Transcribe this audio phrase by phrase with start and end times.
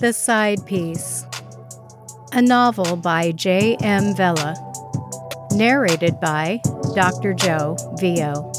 [0.00, 1.24] The Side Piece,
[2.32, 3.76] a novel by J.
[3.76, 4.14] M.
[4.16, 4.56] Vela,
[5.52, 6.60] narrated by
[6.94, 7.32] Dr.
[7.32, 8.50] Joe Vio.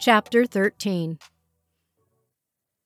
[0.00, 1.18] Chapter 13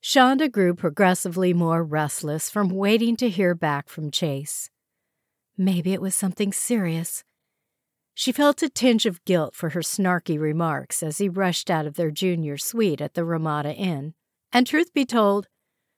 [0.08, 4.70] Shonda grew progressively more restless from waiting to hear back from Chase.
[5.54, 7.24] Maybe it was something serious.
[8.14, 11.96] She felt a tinge of guilt for her snarky remarks as he rushed out of
[11.96, 14.14] their junior suite at the Ramada Inn.
[14.50, 15.46] And truth be told,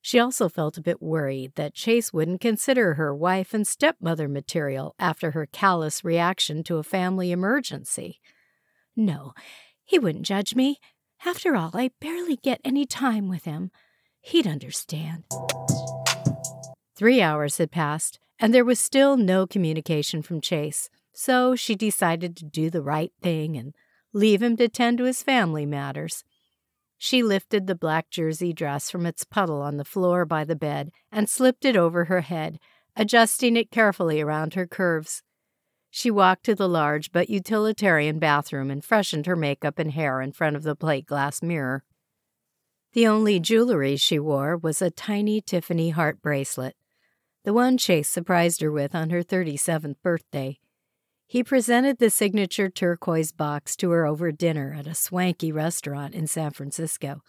[0.03, 4.97] she also felt a bit worried that Chase wouldn't consider her wife and stepmother material
[4.99, 8.19] after her callous reaction to a family emergency.
[8.97, 9.35] No,
[9.85, 10.81] he wouldn't judge me.
[11.25, 13.71] After all, I barely get any time with him.
[14.21, 15.25] He'd understand.
[16.97, 22.37] Three hours had passed, and there was still no communication from Chase, so she decided
[22.37, 23.75] to do the right thing and
[24.13, 26.25] leave him to tend to his family matters.
[26.99, 30.91] She lifted the black jersey dress from its puddle on the floor by the bed
[31.11, 32.59] and slipped it over her head,
[32.95, 35.23] adjusting it carefully around her curves.
[35.89, 40.33] She walked to the large but utilitarian bathroom and freshened her makeup and hair in
[40.33, 41.85] front of the plate glass mirror.
[42.93, 46.75] The only jewelry she wore was a tiny Tiffany heart bracelet,
[47.45, 50.59] the one Chase surprised her with on her 37th birthday.
[51.27, 56.27] He presented the signature turquoise box to her over dinner at a swanky restaurant in
[56.27, 57.23] San Francisco.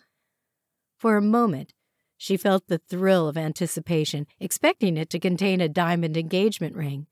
[0.98, 1.74] For a moment,
[2.18, 7.06] she felt the thrill of anticipation, expecting it to contain a diamond engagement ring.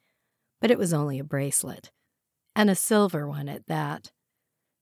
[0.59, 1.91] But it was only a bracelet,
[2.55, 4.11] and a silver one at that.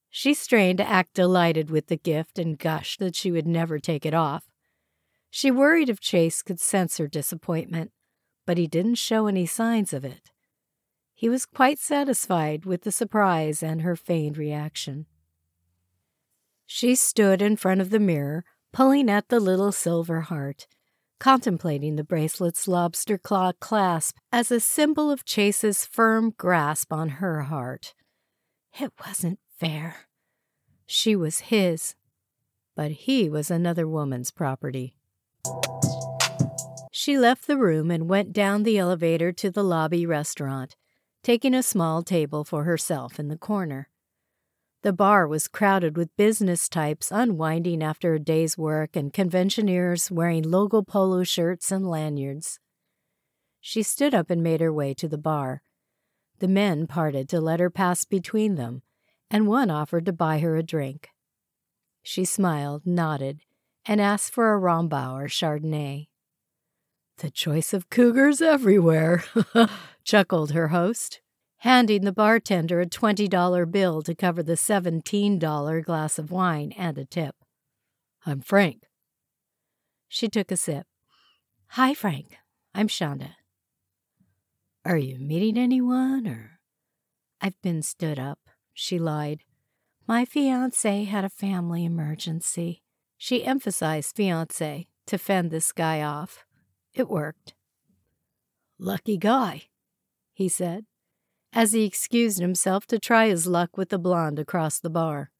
[0.10, 4.06] She strained to act delighted with the gift and gushed that she would never take
[4.06, 4.46] it off.
[5.30, 7.92] She worried if Chase could sense her disappointment,
[8.46, 10.32] but he didn't show any signs of it.
[11.14, 15.08] He was quite satisfied with the surprise and her feigned reaction.
[16.66, 20.67] She stood in front of the mirror, pulling at the little silver heart,
[21.20, 27.44] contemplating the bracelet's lobster claw clasp as a symbol of Chase's firm grasp on her
[27.44, 27.94] heart.
[28.80, 30.08] It wasn't fair.
[30.86, 31.95] She was his,
[32.76, 34.95] but he was another woman's property.
[36.92, 40.76] She left the room and went down the elevator to the lobby restaurant,
[41.23, 43.90] taking a small table for herself in the corner.
[44.84, 50.44] The bar was crowded with business types unwinding after a day's work and conventioneers wearing
[50.44, 52.60] logo polo shirts and lanyards.
[53.60, 55.62] She stood up and made her way to the bar.
[56.40, 58.84] The men parted to let her pass between them,
[59.30, 61.10] and one offered to buy her a drink.
[62.04, 63.42] She smiled, nodded,
[63.86, 66.08] and asked for a Rombauer Chardonnay.
[67.17, 69.23] The choice of cougars everywhere,
[70.04, 71.21] chuckled her host,
[71.58, 77.05] handing the bartender a $20 bill to cover the $17 glass of wine and a
[77.05, 77.36] tip.
[78.26, 78.83] I'm Frank.
[80.08, 80.86] She took a sip.
[81.71, 82.37] Hi, Frank.
[82.73, 83.32] I'm Shonda.
[84.86, 86.60] Are you meeting anyone, or?
[87.42, 88.47] I've been stood up
[88.80, 89.42] she lied.
[90.08, 92.83] My fiance had a family emergency.
[93.17, 96.45] She emphasized fiance to fend this guy off.
[96.93, 97.55] It worked.
[98.77, 99.64] Lucky guy,
[100.32, 100.86] he said,
[101.52, 105.32] as he excused himself to try his luck with the blonde across the bar.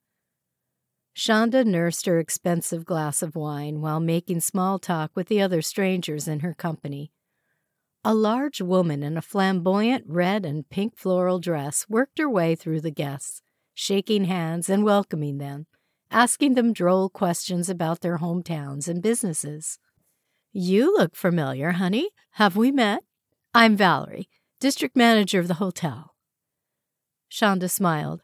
[1.15, 6.27] Shonda nursed her expensive glass of wine while making small talk with the other strangers
[6.27, 7.11] in her company.
[8.09, 12.79] A large woman in a flamboyant red and pink floral dress worked her way through
[12.79, 13.41] the guests,
[13.73, 15.68] shaking hands and welcoming them,
[16.09, 19.78] asking them droll questions about their hometowns and businesses.
[20.53, 22.12] You look familiar, honey.
[22.35, 23.03] Have we met?
[23.53, 24.29] I'm Valerie,
[24.62, 26.16] district manager of the hotel.
[27.29, 28.24] Shonda smiled.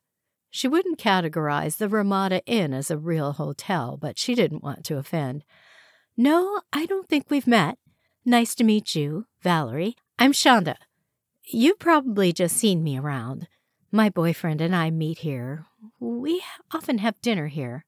[0.49, 4.97] She wouldn't categorize the Ramada Inn as a real hotel, but she didn't want to
[4.97, 5.43] offend.
[6.15, 7.77] No, I don't think we've met.
[8.25, 9.97] Nice to meet you, Valerie.
[10.17, 10.75] I'm Shonda.
[11.43, 13.49] You've probably just seen me around.
[13.91, 15.65] My boyfriend and I meet here.
[15.99, 16.41] We
[16.73, 17.83] often have dinner here.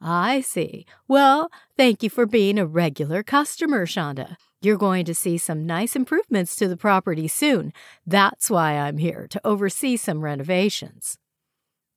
[0.00, 0.86] I see.
[1.06, 4.36] Well, thank you for being a regular customer, Shonda.
[4.62, 7.74] You're going to see some nice improvements to the property soon.
[8.06, 11.18] That's why I'm here, to oversee some renovations.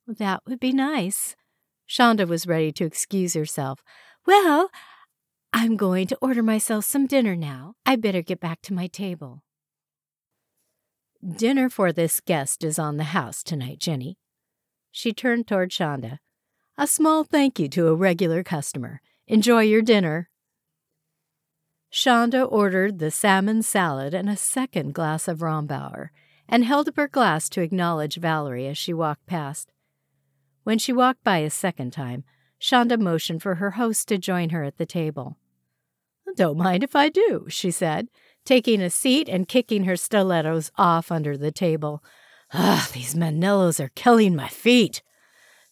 [0.05, 1.37] That would be nice.
[1.87, 3.83] Shonda was ready to excuse herself.
[4.27, 4.69] Well,
[5.53, 7.75] I'm going to order myself some dinner now.
[7.85, 9.43] I better get back to my table.
[11.23, 14.17] Dinner for this guest is on the house tonight, Jenny.
[14.91, 16.19] She turned toward Shonda.
[16.77, 19.01] A small thank you to a regular customer.
[19.27, 20.29] Enjoy your dinner.
[21.91, 26.09] Shonda ordered the salmon salad and a second glass of Rombauer,
[26.47, 29.71] and held up her glass to acknowledge Valerie as she walked past.
[30.63, 32.23] When she walked by a second time,
[32.59, 35.37] Shonda motioned for her host to join her at the table.
[36.35, 38.07] Don't mind if I do, she said,
[38.45, 42.03] taking a seat and kicking her stilettos off under the table.
[42.53, 45.01] Ah, these Manolos are killing my feet.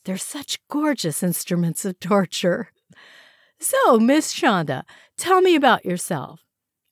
[0.05, 2.71] They're such gorgeous instruments of torture.
[3.59, 4.83] So, Miss Shonda,
[5.17, 6.41] tell me about yourself.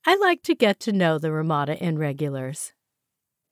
[0.06, 2.72] I like to get to know the Ramada Inn regulars.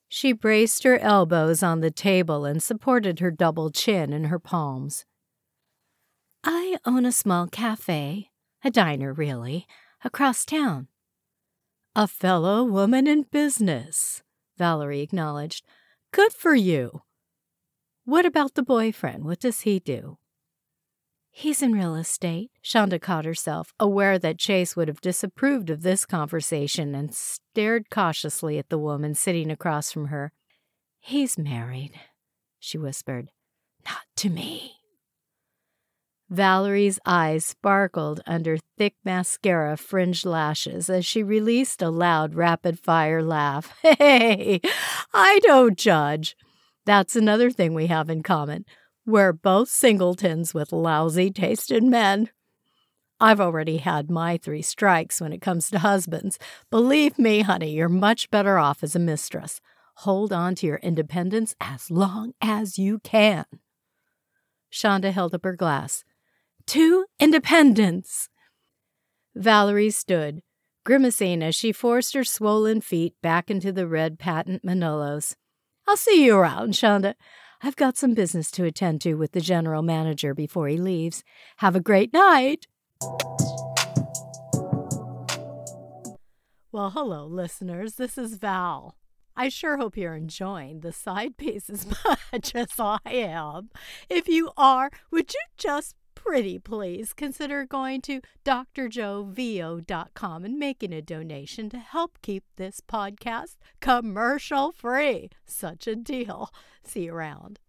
[0.09, 5.05] She braced her elbows on the table and supported her double chin in her palms.
[6.45, 8.31] I own a small cafe,
[8.63, 9.67] a diner, really,
[10.07, 10.87] across town.
[11.97, 14.23] A fellow woman in business,
[14.57, 15.67] Valerie acknowledged.
[16.13, 17.03] Good for you.
[18.05, 19.25] What about the boyfriend?
[19.25, 20.19] What does he do?
[21.33, 22.51] He's in real estate.
[22.65, 28.59] Shonda caught herself, aware that Chase would have disapproved of this conversation, and stared cautiously
[28.59, 30.33] at the woman sitting across from her.
[31.01, 32.01] He's married,
[32.61, 33.33] she whispered.
[33.85, 34.77] Not to me.
[36.29, 43.23] Valerie's eyes sparkled under thick mascara fringed lashes as she released a loud, rapid fire
[43.23, 43.73] laugh.
[43.99, 44.61] Hey,
[45.15, 46.37] I don't judge.
[46.85, 48.65] That's another thing we have in common.
[49.07, 52.31] We're both singletons with lousy taste in men.
[53.21, 56.39] I've already had my three strikes when it comes to husbands.
[56.71, 59.61] Believe me, honey, you're much better off as a mistress.
[60.01, 63.47] Hold on to your independence as long as you can.
[64.73, 66.05] Shonda held up her glass
[66.69, 68.29] to independence.
[69.35, 70.41] Valerie stood,
[70.85, 75.35] grimacing as she forced her swollen feet back into the red patent Manolos.
[75.87, 77.15] I'll see you around, Shonda.
[77.63, 81.23] I've got some business to attend to with the general manager before he leaves.
[81.59, 82.67] Have a great night.
[86.73, 87.95] Well, hello, listeners.
[87.95, 88.97] This is Val.
[89.37, 91.87] I sure hope you're enjoying the side piece as
[92.33, 93.71] much as I am.
[94.09, 95.95] If you are, would you just
[96.27, 103.55] pretty please consider going to drjoevo.com and making a donation to help keep this podcast
[103.81, 105.31] commercial free.
[105.47, 106.51] Such a deal.
[106.83, 107.61] See you around.